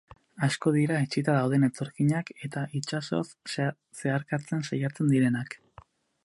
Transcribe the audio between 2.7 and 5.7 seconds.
itsasoz zeharkatzen saiatzen direnak.